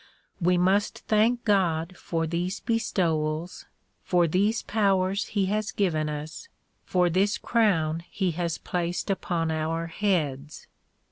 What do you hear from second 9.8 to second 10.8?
heads.